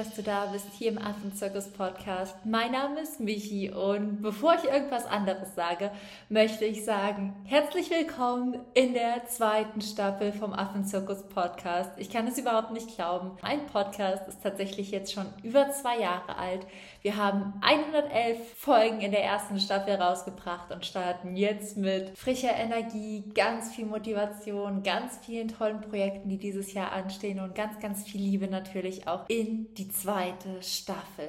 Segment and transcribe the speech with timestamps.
[0.00, 2.34] dass du da bist hier im Affenzirkus Podcast.
[2.46, 5.90] Mein Name ist Michi und bevor ich irgendwas anderes sage,
[6.30, 11.90] möchte ich sagen, herzlich willkommen in der zweiten Staffel vom Affenzirkus Podcast.
[11.98, 13.32] Ich kann es überhaupt nicht glauben.
[13.42, 16.66] Mein Podcast ist tatsächlich jetzt schon über zwei Jahre alt.
[17.02, 23.24] Wir haben 111 Folgen in der ersten Staffel rausgebracht und starten jetzt mit frischer Energie,
[23.34, 28.20] ganz viel Motivation, ganz vielen tollen Projekten, die dieses Jahr anstehen und ganz, ganz viel
[28.20, 31.28] Liebe natürlich auch in die zweite Staffel.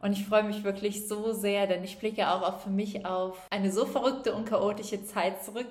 [0.00, 3.46] Und ich freue mich wirklich so sehr, denn ich blicke auch auf für mich auf
[3.50, 5.68] eine so verrückte und chaotische Zeit zurück,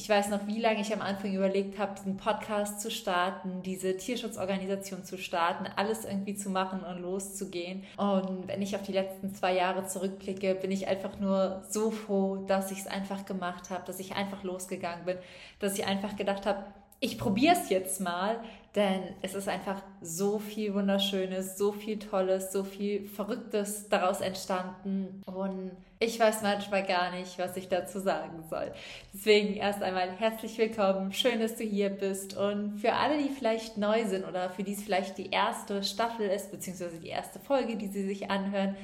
[0.00, 3.98] ich weiß noch, wie lange ich am Anfang überlegt habe, diesen Podcast zu starten, diese
[3.98, 7.84] Tierschutzorganisation zu starten, alles irgendwie zu machen und loszugehen.
[7.98, 12.46] Und wenn ich auf die letzten zwei Jahre zurückblicke, bin ich einfach nur so froh,
[12.46, 15.18] dass ich es einfach gemacht habe, dass ich einfach losgegangen bin,
[15.58, 16.64] dass ich einfach gedacht habe,
[17.00, 18.38] ich probiere es jetzt mal,
[18.76, 25.22] denn es ist einfach so viel Wunderschönes, so viel Tolles, so viel Verrücktes daraus entstanden.
[25.26, 28.72] Und ich weiß manchmal gar nicht, was ich dazu sagen soll.
[29.14, 32.36] Deswegen erst einmal herzlich willkommen, schön, dass du hier bist.
[32.36, 36.28] Und für alle, die vielleicht neu sind oder für die es vielleicht die erste Staffel
[36.28, 38.76] ist, beziehungsweise die erste Folge, die sie sich anhören,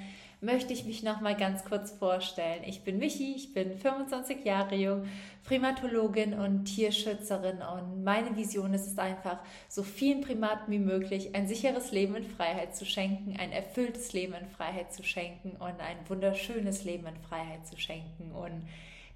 [0.47, 2.63] möchte ich mich noch mal ganz kurz vorstellen.
[2.65, 5.03] Ich bin Michi, ich bin 25 Jahre jung,
[5.45, 9.39] Primatologin und Tierschützerin und meine Vision ist es einfach,
[9.69, 14.35] so vielen Primaten wie möglich ein sicheres Leben in Freiheit zu schenken, ein erfülltes Leben
[14.35, 18.63] in Freiheit zu schenken und ein wunderschönes Leben in Freiheit zu schenken und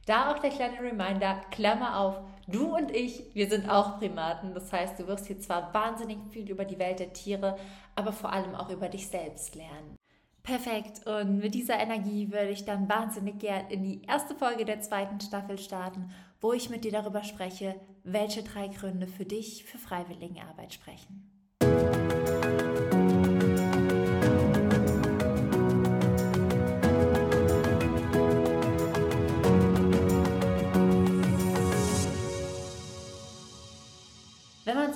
[0.06, 2.16] da auch der kleine Reminder, Klammer auf,
[2.48, 4.54] du und ich, wir sind auch Primaten.
[4.54, 7.56] Das heißt, du wirst hier zwar wahnsinnig viel über die Welt der Tiere,
[7.94, 9.99] aber vor allem auch über dich selbst lernen.
[10.42, 11.06] Perfekt.
[11.06, 15.20] Und mit dieser Energie würde ich dann wahnsinnig gern in die erste Folge der zweiten
[15.20, 16.10] Staffel starten,
[16.40, 21.39] wo ich mit dir darüber spreche, welche drei Gründe für dich für Freiwilligenarbeit sprechen.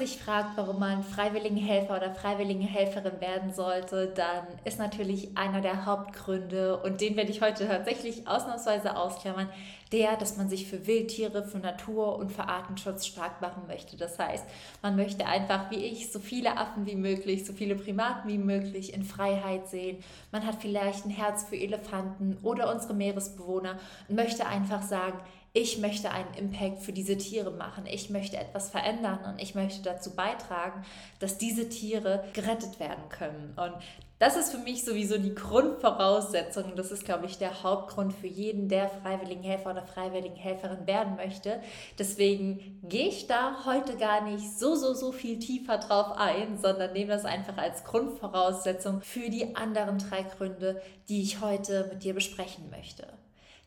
[0.07, 6.79] Sich fragt, warum man Freiwilligenhelfer oder Freiwilligenhelferin werden sollte, dann ist natürlich einer der Hauptgründe,
[6.79, 9.49] und den werde ich heute tatsächlich ausnahmsweise ausklammern,
[9.93, 13.97] der, dass man sich für Wildtiere, für Natur und für Artenschutz stark machen möchte.
[13.97, 14.45] Das heißt,
[14.83, 18.95] man möchte einfach wie ich so viele Affen wie möglich, so viele Primaten wie möglich
[18.95, 20.03] in Freiheit sehen.
[20.33, 23.79] Man hat vielleicht ein Herz für Elefanten oder unsere Meeresbewohner
[24.09, 25.19] und möchte einfach sagen,
[25.57, 29.83] ich möchte einen Impact für diese Tiere machen, ich möchte etwas verändern und ich möchte
[29.83, 30.85] dazu beitragen,
[31.21, 33.55] dass diese Tiere gerettet werden können.
[33.57, 33.75] Und
[34.19, 36.77] das ist für mich sowieso die Grundvoraussetzung.
[36.77, 41.61] Das ist, glaube ich, der Hauptgrund für jeden, der Freiwilligenhelfer oder Freiwilligenhelferin werden möchte.
[41.99, 46.93] Deswegen gehe ich da heute gar nicht so, so, so viel tiefer drauf ein, sondern
[46.93, 52.15] nehme das einfach als Grundvoraussetzung für die anderen drei Gründe, die ich heute mit dir
[52.15, 53.07] besprechen möchte.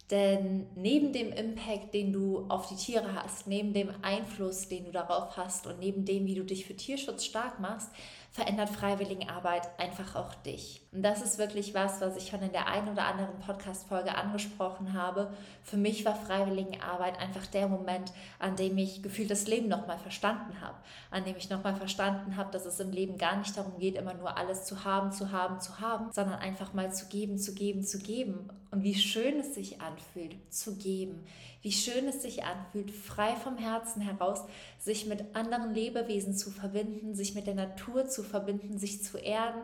[0.09, 4.91] Denn neben dem Impact, den du auf die Tiere hast, neben dem Einfluss, den du
[4.91, 7.89] darauf hast und neben dem, wie du dich für Tierschutz stark machst,
[8.31, 10.81] verändert Freiwilligenarbeit einfach auch dich.
[10.91, 14.93] Und das ist wirklich was, was ich schon in der einen oder anderen Podcast-Folge angesprochen
[14.93, 15.33] habe.
[15.63, 20.61] Für mich war Freiwilligenarbeit einfach der Moment, an dem ich gefühlt das Leben nochmal verstanden
[20.61, 20.77] habe.
[21.09, 24.13] An dem ich nochmal verstanden habe, dass es im Leben gar nicht darum geht, immer
[24.13, 27.83] nur alles zu haben, zu haben, zu haben, sondern einfach mal zu geben, zu geben,
[27.83, 28.49] zu geben.
[28.69, 31.23] Und wie schön es sich anfühlt, zu geben
[31.61, 34.45] wie schön es sich anfühlt, frei vom Herzen heraus,
[34.79, 39.61] sich mit anderen Lebewesen zu verbinden, sich mit der Natur zu verbinden, sich zu erden,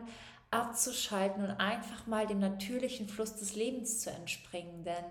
[0.50, 4.84] abzuschalten und einfach mal dem natürlichen Fluss des Lebens zu entspringen.
[4.84, 5.04] Denn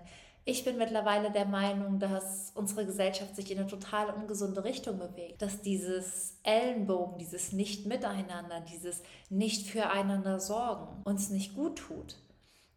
[0.46, 5.40] ich bin mittlerweile der Meinung, dass unsere Gesellschaft sich in eine total ungesunde Richtung bewegt.
[5.40, 12.16] Dass dieses Ellenbogen, dieses Nicht-Miteinander, dieses Nicht-Füreinander sorgen uns nicht gut tut.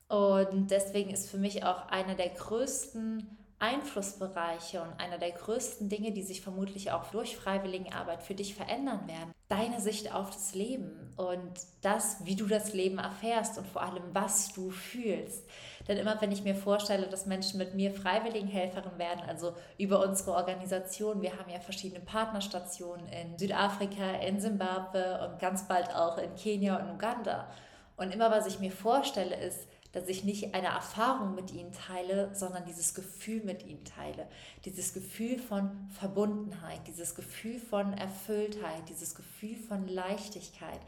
[0.07, 6.11] Und deswegen ist für mich auch einer der größten Einflussbereiche und einer der größten Dinge,
[6.11, 9.31] die sich vermutlich auch durch Freiwilligenarbeit für dich verändern werden.
[9.49, 14.03] Deine Sicht auf das Leben und das, wie du das Leben erfährst und vor allem,
[14.13, 15.47] was du fühlst.
[15.87, 20.33] Denn immer wenn ich mir vorstelle, dass Menschen mit mir Freiwilligenhelferin werden, also über unsere
[20.33, 26.35] Organisation, wir haben ja verschiedene Partnerstationen in Südafrika, in Simbabwe und ganz bald auch in
[26.35, 27.49] Kenia und Uganda.
[27.95, 32.33] Und immer was ich mir vorstelle, ist, dass ich nicht eine Erfahrung mit ihnen teile,
[32.33, 34.27] sondern dieses Gefühl mit ihnen teile.
[34.65, 40.79] Dieses Gefühl von Verbundenheit, dieses Gefühl von Erfülltheit, dieses Gefühl von Leichtigkeit.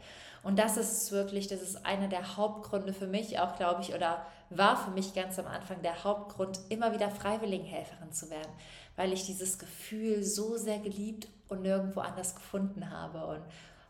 [0.42, 4.26] Und das ist wirklich, das ist einer der Hauptgründe für mich auch, glaube ich, oder
[4.48, 8.50] war für mich ganz am Anfang der Hauptgrund, immer wieder Freiwilligenhelferin zu werden,
[8.96, 13.26] weil ich dieses Gefühl so sehr geliebt und nirgendwo anders gefunden habe.
[13.26, 13.42] Und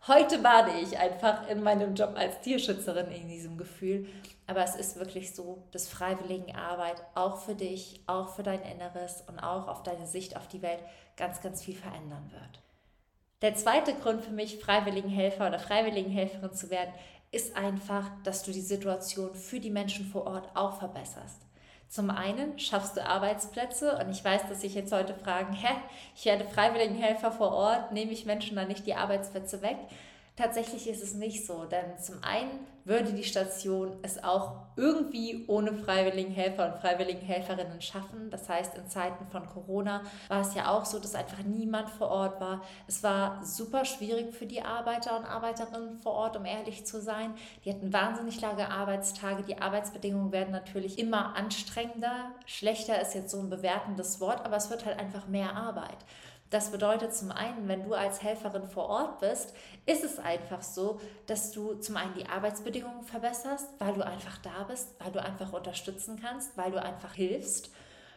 [0.08, 4.08] Heute bade ich einfach in meinem Job als Tierschützerin in diesem Gefühl.
[4.47, 9.38] Aber es ist wirklich so, dass Freiwilligenarbeit auch für dich, auch für dein Inneres und
[9.38, 10.81] auch auf deine Sicht auf die Welt
[11.17, 12.62] ganz, ganz viel verändern wird.
[13.43, 16.93] Der zweite Grund für mich, Freiwilligenhelfer oder Freiwilligenhelferin zu werden,
[17.31, 21.43] ist einfach, dass du die Situation für die Menschen vor Ort auch verbesserst.
[21.90, 25.75] Zum einen schaffst du Arbeitsplätze und ich weiß, dass sich jetzt heute fragen, hä,
[26.14, 29.76] ich werde Freiwilligenhelfer vor Ort, nehme ich Menschen dann nicht die Arbeitsplätze weg?
[30.40, 35.75] Tatsächlich ist es nicht so, denn zum einen würde die Station es auch irgendwie ohne
[35.75, 38.31] freiwilligen Helfer und freiwilligen Helferinnen schaffen.
[38.31, 42.08] Das heißt, in Zeiten von Corona war es ja auch so, dass einfach niemand vor
[42.08, 42.62] Ort war.
[42.88, 47.34] Es war super schwierig für die Arbeiter und Arbeiterinnen vor Ort, um ehrlich zu sein.
[47.66, 49.43] Die hatten wahnsinnig lange Arbeitstage.
[49.43, 52.31] Die Arbeitsbedingungen werden natürlich immer anstrengender.
[52.46, 55.98] Schlechter ist jetzt so ein bewertendes Wort, aber es wird halt einfach mehr Arbeit.
[56.50, 59.55] Das bedeutet zum einen, wenn du als Helferin vor Ort bist,
[59.87, 64.64] ist es einfach so, dass du zum einen die Arbeitsbedingungen verbesserst, weil du einfach da
[64.64, 67.70] bist, weil du einfach unterstützen kannst, weil du einfach hilfst.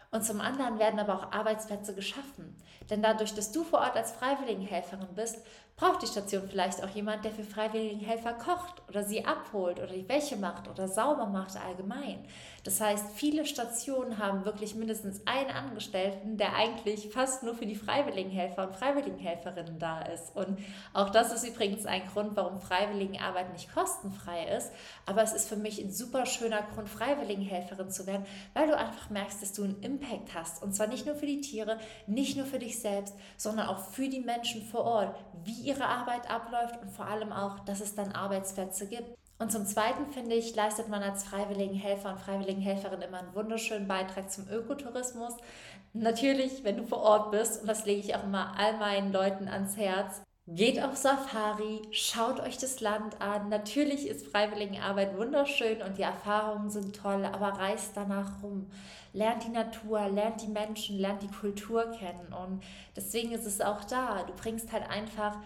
[0.09, 2.55] Und zum anderen werden aber auch Arbeitsplätze geschaffen.
[2.89, 5.37] Denn dadurch, dass du vor Ort als Freiwilligenhelferin bist,
[5.75, 10.07] braucht die Station vielleicht auch jemand, der für Freiwilligenhelfer kocht oder sie abholt oder die
[10.07, 12.23] Wäsche macht oder sauber macht allgemein.
[12.63, 17.75] Das heißt, viele Stationen haben wirklich mindestens einen Angestellten, der eigentlich fast nur für die
[17.75, 20.33] Freiwilligenhelfer und Freiwilligenhelferinnen da ist.
[20.35, 20.59] Und
[20.93, 24.71] auch das ist übrigens ein Grund, warum Freiwilligenarbeit nicht kostenfrei ist.
[25.05, 29.09] Aber es ist für mich ein super schöner Grund, Freiwilligenhelferin zu werden, weil du einfach
[29.09, 30.63] merkst, dass du einen Impact hast.
[30.63, 34.07] Und zwar nicht nur für die Tiere, nicht nur für dich selbst, sondern auch für
[34.07, 38.11] die Menschen vor Ort, wie ihre Arbeit abläuft und vor allem auch, dass es dann
[38.11, 39.17] Arbeitsplätze gibt.
[39.39, 44.31] Und zum Zweiten finde ich, leistet man als Freiwilligenhelfer und Freiwilligenhelferin immer einen wunderschönen Beitrag
[44.31, 45.33] zum Ökotourismus.
[45.93, 49.47] Natürlich, wenn du vor Ort bist, und das lege ich auch immer all meinen Leuten
[49.47, 53.47] ans Herz, Geht auf Safari, schaut euch das Land an.
[53.47, 58.69] Natürlich ist Freiwilligenarbeit wunderschön und die Erfahrungen sind toll, aber reist danach rum.
[59.13, 62.33] Lernt die Natur, lernt die Menschen, lernt die Kultur kennen.
[62.33, 62.61] Und
[62.93, 64.23] deswegen ist es auch da.
[64.23, 65.37] Du bringst halt einfach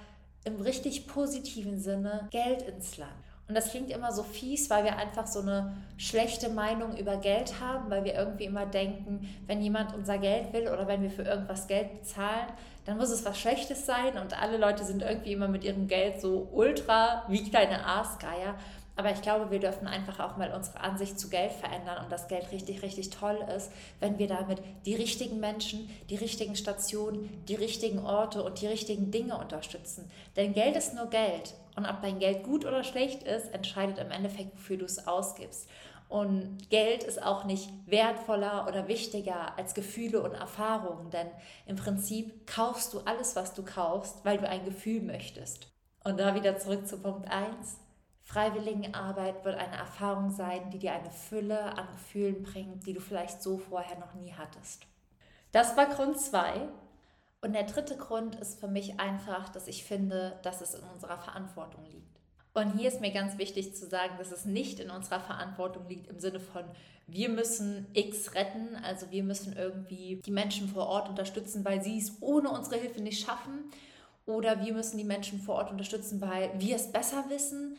[0.46, 3.27] im richtig positiven Sinne Geld ins Land.
[3.48, 7.62] Und das klingt immer so fies, weil wir einfach so eine schlechte Meinung über Geld
[7.62, 11.24] haben, weil wir irgendwie immer denken, wenn jemand unser Geld will oder wenn wir für
[11.24, 12.48] irgendwas Geld bezahlen,
[12.86, 16.20] dann muss es was Schlechtes sein und alle Leute sind irgendwie immer mit ihrem Geld
[16.20, 18.56] so ultra wie kleine Aasgeier.
[18.98, 22.28] Aber ich glaube, wir dürfen einfach auch mal unsere Ansicht zu Geld verändern und das
[22.28, 27.56] Geld richtig, richtig toll ist, wenn wir damit die richtigen Menschen, die richtigen Stationen, die
[27.56, 30.10] richtigen Orte und die richtigen Dinge unterstützen.
[30.36, 34.10] Denn Geld ist nur Geld und ob dein Geld gut oder schlecht ist, entscheidet im
[34.10, 35.70] Endeffekt, wofür du es ausgibst.
[36.10, 41.28] Und Geld ist auch nicht wertvoller oder wichtiger als Gefühle und Erfahrungen, denn
[41.68, 45.68] im Prinzip kaufst du alles, was du kaufst, weil du ein Gefühl möchtest.
[46.04, 47.78] Und da wieder zurück zu Punkt 1.
[48.28, 53.42] Freiwilligenarbeit wird eine Erfahrung sein, die dir eine Fülle an Gefühlen bringt, die du vielleicht
[53.42, 54.86] so vorher noch nie hattest.
[55.54, 56.68] Das war Grund 2.
[57.40, 61.18] Und der dritte Grund ist für mich einfach, dass ich finde, dass es in unserer
[61.18, 62.20] Verantwortung liegt.
[62.54, 66.08] Und hier ist mir ganz wichtig zu sagen, dass es nicht in unserer Verantwortung liegt
[66.08, 66.66] im Sinne von,
[67.06, 71.98] wir müssen X retten, also wir müssen irgendwie die Menschen vor Ort unterstützen, weil sie
[71.98, 73.72] es ohne unsere Hilfe nicht schaffen.
[74.26, 77.78] Oder wir müssen die Menschen vor Ort unterstützen, weil wir es besser wissen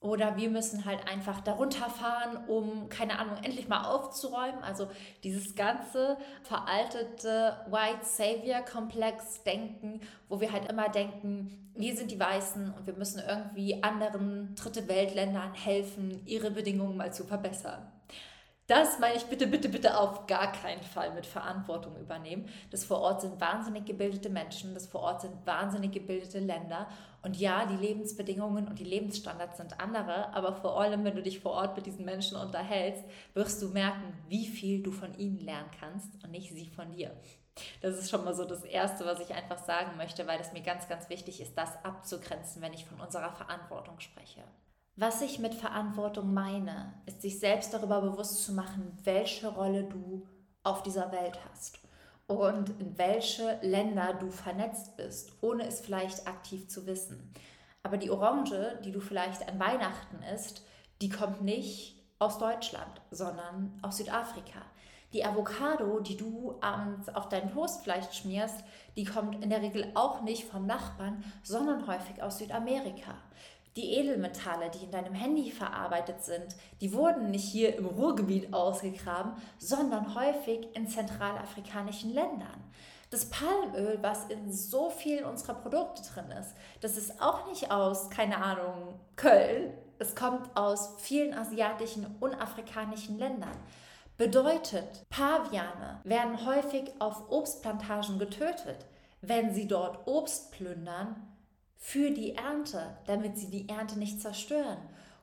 [0.00, 4.62] oder wir müssen halt einfach darunter fahren, um, keine Ahnung, endlich mal aufzuräumen.
[4.62, 4.88] Also
[5.24, 12.86] dieses ganze veraltete White Savior-Komplex-Denken, wo wir halt immer denken, wir sind die Weißen und
[12.86, 17.86] wir müssen irgendwie anderen Dritte Weltländern helfen, ihre Bedingungen mal zu verbessern.
[18.70, 22.48] Das meine ich bitte, bitte, bitte auf gar keinen Fall mit Verantwortung übernehmen.
[22.70, 26.86] Das vor Ort sind wahnsinnig gebildete Menschen, das vor Ort sind wahnsinnig gebildete Länder.
[27.22, 31.40] Und ja, die Lebensbedingungen und die Lebensstandards sind andere, aber vor allem, wenn du dich
[31.40, 33.02] vor Ort mit diesen Menschen unterhältst,
[33.34, 37.10] wirst du merken, wie viel du von ihnen lernen kannst und nicht sie von dir.
[37.80, 40.62] Das ist schon mal so das Erste, was ich einfach sagen möchte, weil es mir
[40.62, 44.44] ganz, ganz wichtig ist, das abzugrenzen, wenn ich von unserer Verantwortung spreche.
[45.02, 50.26] Was ich mit Verantwortung meine, ist sich selbst darüber bewusst zu machen, welche Rolle du
[50.62, 51.78] auf dieser Welt hast
[52.26, 57.32] und in welche Länder du vernetzt bist, ohne es vielleicht aktiv zu wissen.
[57.82, 60.66] Aber die Orange, die du vielleicht an Weihnachten isst,
[61.00, 64.60] die kommt nicht aus Deutschland, sondern aus Südafrika.
[65.14, 68.62] Die Avocado, die du auf dein Toast vielleicht schmierst,
[68.96, 73.14] die kommt in der Regel auch nicht vom Nachbarn, sondern häufig aus Südamerika.
[73.76, 79.32] Die Edelmetalle, die in deinem Handy verarbeitet sind, die wurden nicht hier im Ruhrgebiet ausgegraben,
[79.58, 82.64] sondern häufig in zentralafrikanischen Ländern.
[83.10, 88.10] Das Palmöl, was in so vielen unserer Produkte drin ist, das ist auch nicht aus,
[88.10, 89.72] keine Ahnung, Köln.
[89.98, 93.56] Es kommt aus vielen asiatischen und afrikanischen Ländern.
[94.16, 98.86] Bedeutet, Paviane werden häufig auf Obstplantagen getötet,
[99.22, 101.29] wenn sie dort Obst plündern
[101.80, 104.76] für die Ernte, damit sie die Ernte nicht zerstören.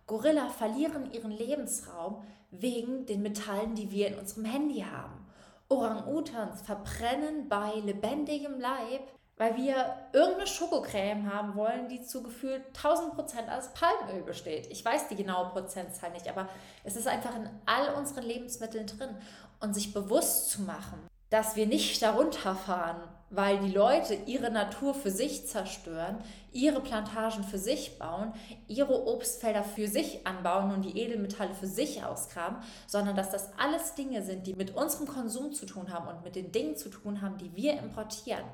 [0.08, 5.26] Gorilla verlieren ihren Lebensraum wegen den Metallen, die wir in unserem Handy haben.
[5.70, 9.02] Orang-Utans verbrennen bei lebendigem Leib,
[9.38, 14.68] weil wir irgendeine Schokocreme haben wollen, die zu gefühlt 1000% aus Palmöl besteht.
[14.72, 16.50] Ich weiß die genaue Prozentzahl nicht, aber
[16.84, 19.16] es ist einfach in all unseren Lebensmitteln drin.
[19.60, 24.94] Und sich bewusst zu machen, dass wir nicht darunter fahren, weil die Leute ihre Natur
[24.94, 26.18] für sich zerstören,
[26.54, 28.34] ihre Plantagen für sich bauen,
[28.68, 32.58] ihre Obstfelder für sich anbauen und die Edelmetalle für sich ausgraben,
[32.88, 36.36] sondern dass das alles Dinge sind, die mit unserem Konsum zu tun haben und mit
[36.36, 38.46] den Dingen zu tun haben, die wir importieren.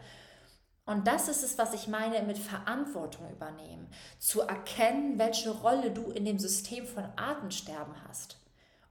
[0.85, 3.87] Und das ist es, was ich meine mit Verantwortung übernehmen.
[4.19, 8.37] Zu erkennen, welche Rolle du in dem System von Artensterben hast.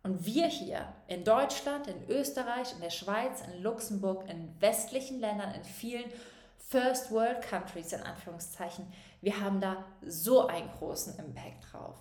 [0.02, 5.54] Und wir hier in Deutschland, in Österreich, in der Schweiz, in Luxemburg, in westlichen Ländern,
[5.54, 6.11] in vielen
[6.59, 8.87] First World Countries in Anführungszeichen,
[9.21, 11.97] wir haben da so einen großen Impact drauf.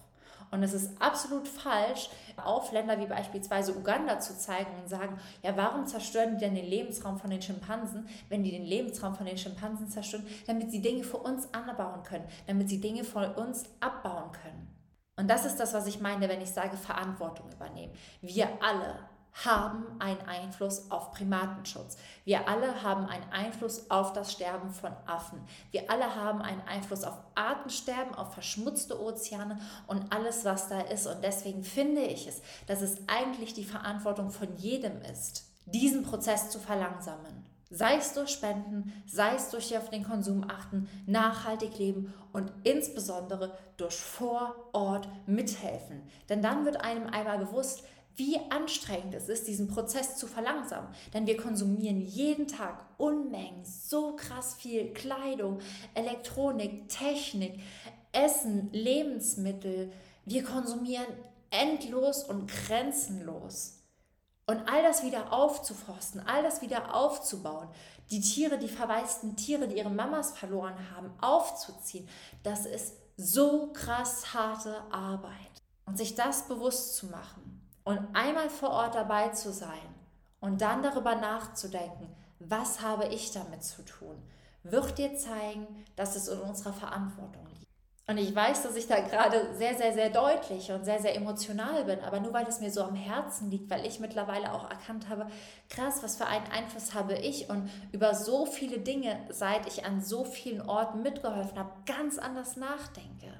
[0.50, 5.55] Und es ist absolut falsch, auf Länder wie beispielsweise Uganda zu zeigen und sagen, ja,
[5.55, 9.38] warum zerstören die denn den Lebensraum von den Schimpansen, wenn die den Lebensraum von den
[9.38, 14.31] Schimpansen zerstören, damit sie Dinge für uns anbauen können, damit sie Dinge von uns abbauen
[14.34, 14.71] können.
[15.15, 17.94] Und das ist das, was ich meine, wenn ich sage Verantwortung übernehmen.
[18.22, 19.00] Wir alle
[19.46, 21.98] haben einen Einfluss auf Primatenschutz.
[22.25, 25.41] Wir alle haben einen Einfluss auf das Sterben von Affen.
[25.72, 31.08] Wir alle haben einen Einfluss auf Artensterben, auf verschmutzte Ozeane und alles, was da ist.
[31.08, 36.50] Und deswegen finde ich es, dass es eigentlich die Verantwortung von jedem ist, diesen Prozess
[36.50, 37.50] zu verlangsamen.
[37.74, 43.58] Sei es durch Spenden, sei es durch auf den Konsum achten, nachhaltig leben und insbesondere
[43.78, 46.04] durch vor Ort mithelfen.
[46.28, 47.84] Denn dann wird einem einmal bewusst,
[48.18, 50.90] wie anstrengend es ist, diesen Prozess zu verlangsamen.
[51.13, 55.60] Denn wir konsumieren jeden Tag Unmengen, so krass viel Kleidung,
[55.94, 57.62] Elektronik, Technik,
[58.12, 59.94] Essen, Lebensmittel.
[60.25, 61.08] Wir konsumieren
[61.51, 63.80] endlos und grenzenlos.
[64.51, 67.70] Und all das wieder aufzuforsten, all das wieder aufzubauen,
[68.10, 72.10] die Tiere, die verwaisten Tiere, die ihre Mamas verloren haben, aufzuziehen,
[72.43, 75.31] das ist so krass harte Arbeit.
[75.86, 79.96] Und sich das bewusst zu machen und einmal vor Ort dabei zu sein
[80.41, 84.22] und dann darüber nachzudenken, was habe ich damit zu tun,
[84.63, 87.71] wird dir zeigen, dass es in unserer Verantwortung liegt.
[88.08, 91.86] Und ich weiß, dass ich da gerade sehr, sehr, sehr deutlich und sehr, sehr emotional
[91.86, 92.00] bin.
[92.01, 95.27] Aber nur weil es mir so am Herzen liegt, weil ich mittlerweile auch erkannt habe,
[95.70, 100.01] krass, was für einen Einfluss habe ich und über so viele Dinge, seit ich an
[100.01, 103.34] so vielen Orten mitgeholfen habe, ganz anders nachdenke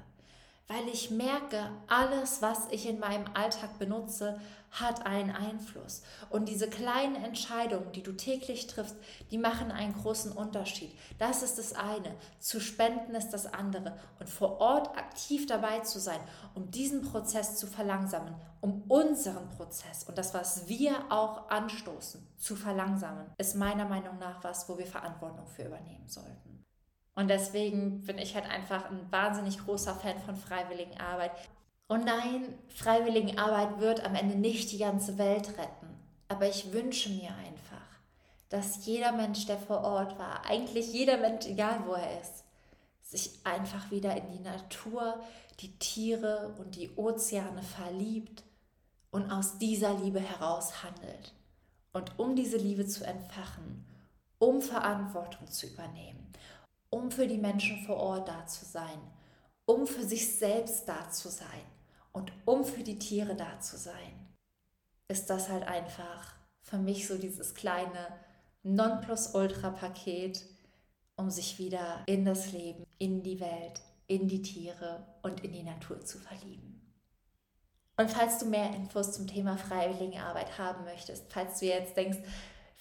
[0.68, 4.40] weil ich merke, alles, was ich in meinem Alltag benutze,
[4.72, 6.02] hat einen Einfluss.
[6.30, 8.96] Und diese kleinen Entscheidungen, die du täglich triffst,
[9.30, 10.90] die machen einen großen Unterschied.
[11.18, 12.14] Das ist das eine.
[12.40, 13.98] Zu spenden ist das andere.
[14.18, 16.20] Und vor Ort aktiv dabei zu sein,
[16.54, 22.56] um diesen Prozess zu verlangsamen, um unseren Prozess und das, was wir auch anstoßen, zu
[22.56, 26.51] verlangsamen, ist meiner Meinung nach was, wo wir Verantwortung für übernehmen sollten.
[27.14, 31.32] Und deswegen bin ich halt einfach ein wahnsinnig großer Fan von Freiwilligenarbeit.
[31.86, 35.88] Und nein, Freiwilligenarbeit wird am Ende nicht die ganze Welt retten.
[36.28, 37.82] Aber ich wünsche mir einfach,
[38.48, 42.44] dass jeder Mensch, der vor Ort war, eigentlich jeder Mensch, egal wo er ist,
[43.02, 45.20] sich einfach wieder in die Natur,
[45.60, 48.42] die Tiere und die Ozeane verliebt
[49.10, 51.34] und aus dieser Liebe heraus handelt.
[51.92, 53.84] Und um diese Liebe zu entfachen,
[54.38, 56.32] um Verantwortung zu übernehmen,
[56.92, 59.00] um für die Menschen vor Ort da zu sein,
[59.64, 61.66] um für sich selbst da zu sein
[62.12, 64.28] und um für die Tiere da zu sein,
[65.08, 68.20] ist das halt einfach für mich so dieses kleine
[68.62, 70.44] Nonplusultra-Paket,
[71.16, 75.62] um sich wieder in das Leben, in die Welt, in die Tiere und in die
[75.62, 76.72] Natur zu verlieben.
[77.96, 82.18] Und falls du mehr Infos zum Thema Freiwilligenarbeit haben möchtest, falls du jetzt denkst,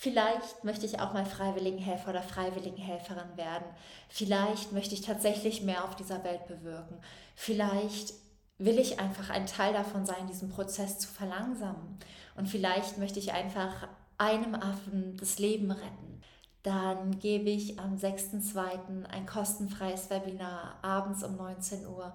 [0.02, 3.68] Vielleicht möchte ich auch mal Freiwilligenhelfer oder Freiwilligenhelferin werden.
[4.10, 6.98] Vielleicht möchte ich tatsächlich mehr auf dieser Welt bewirken.
[7.36, 8.16] Vielleicht
[8.58, 12.00] will ich einfach ein Teil davon sein, diesen Prozess zu verlangsamen.
[12.36, 16.24] Und vielleicht möchte ich einfach einem Affen das Leben retten.
[16.64, 19.06] Dann gebe ich am 6.2.
[19.06, 22.12] ein kostenfreies Webinar abends um 19 Uhr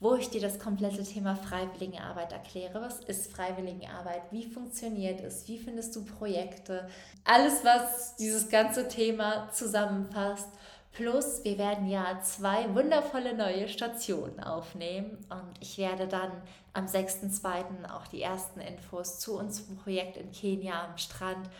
[0.00, 2.80] wo ich dir das komplette Thema Freiwilligenarbeit erkläre.
[2.80, 4.22] Was ist Freiwilligenarbeit?
[4.30, 5.48] Wie funktioniert es?
[5.48, 6.88] Wie findest du Projekte?
[7.24, 10.48] Alles, was dieses ganze Thema zusammenfasst.
[10.92, 16.30] Plus, wir werden ja zwei wundervolle neue Stationen aufnehmen und ich werde dann
[16.72, 17.90] am 6.2.
[17.90, 21.50] auch die ersten Infos zu unserem Projekt in Kenia am Strand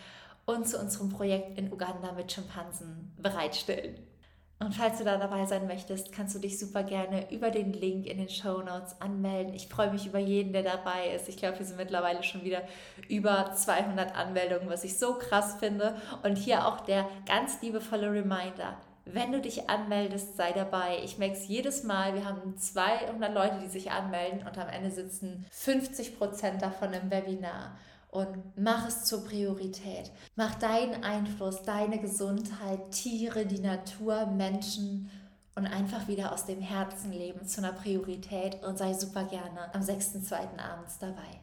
[0.46, 3.96] und zu unserem Projekt in Uganda mit Schimpansen bereitstellen.
[4.60, 8.06] Und falls du da dabei sein möchtest, kannst du dich super gerne über den Link
[8.06, 9.52] in den Show Notes anmelden.
[9.52, 11.28] Ich freue mich über jeden, der dabei ist.
[11.28, 12.62] Ich glaube, wir sind mittlerweile schon wieder
[13.08, 15.96] über 200 Anmeldungen, was ich so krass finde.
[16.22, 18.76] Und hier auch der ganz liebevolle Reminder.
[19.06, 20.98] Wenn du dich anmeldest, sei dabei.
[21.04, 22.14] Ich merke es jedes Mal.
[22.14, 27.10] Wir haben 200 Leute, die sich anmelden und am Ende sitzen 50 Prozent davon im
[27.10, 27.76] Webinar
[28.14, 30.12] und mach es zur Priorität.
[30.36, 35.10] Mach deinen Einfluss, deine Gesundheit, Tiere, die Natur, Menschen
[35.56, 39.82] und einfach wieder aus dem Herzen leben zu einer Priorität und sei super gerne am
[39.82, 40.32] 6.2.
[40.58, 41.40] abends dabei.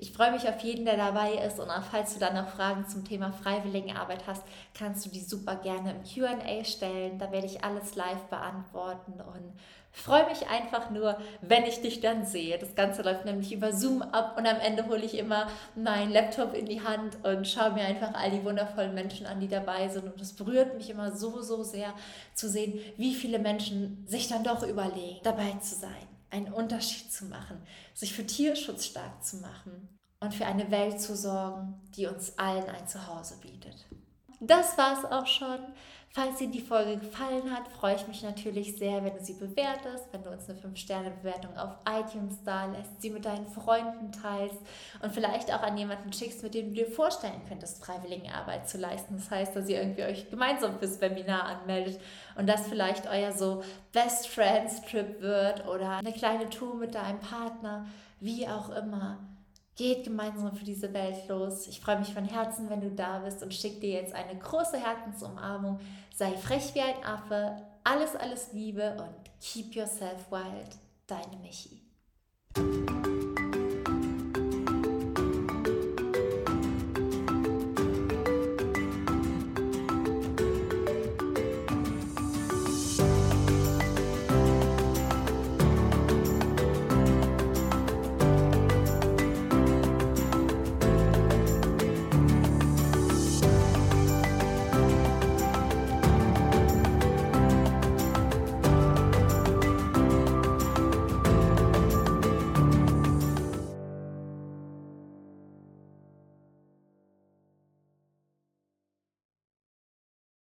[0.00, 2.88] Ich freue mich auf jeden, der dabei ist und auch falls du dann noch Fragen
[2.88, 4.42] zum Thema Freiwilligenarbeit hast,
[4.74, 7.20] kannst du die super gerne im QA stellen.
[7.20, 9.52] Da werde ich alles live beantworten und
[9.92, 12.58] freue mich einfach nur, wenn ich dich dann sehe.
[12.58, 16.54] Das Ganze läuft nämlich über Zoom ab und am Ende hole ich immer meinen Laptop
[16.54, 20.04] in die Hand und schaue mir einfach all die wundervollen Menschen an, die dabei sind.
[20.04, 21.92] Und es berührt mich immer so, so sehr
[22.34, 27.26] zu sehen, wie viele Menschen sich dann doch überlegen, dabei zu sein einen Unterschied zu
[27.26, 32.38] machen, sich für Tierschutz stark zu machen und für eine Welt zu sorgen, die uns
[32.38, 33.86] allen ein Zuhause bietet.
[34.40, 35.58] Das war's auch schon.
[36.14, 40.12] Falls dir die Folge gefallen hat, freue ich mich natürlich sehr, wenn du sie bewertest,
[40.12, 44.58] wenn du uns eine 5-Sterne-Bewertung auf iTunes da lässt, sie mit deinen Freunden teilst
[45.02, 49.16] und vielleicht auch an jemanden schickst, mit dem du dir vorstellen könntest, Freiwilligenarbeit zu leisten.
[49.16, 51.98] Das heißt, dass ihr irgendwie euch gemeinsam fürs Webinar anmeldet
[52.36, 57.20] und das vielleicht euer so Best Friends Trip wird oder eine kleine Tour mit deinem
[57.20, 57.86] Partner,
[58.20, 59.18] wie auch immer.
[59.76, 61.66] Geht gemeinsam für diese Welt los.
[61.66, 64.76] Ich freue mich von Herzen, wenn du da bist und schicke dir jetzt eine große
[64.76, 65.80] Herzensumarmung.
[66.22, 71.82] Sei frech wie ein Affe, alles, alles Liebe und keep yourself wild, deine Michi.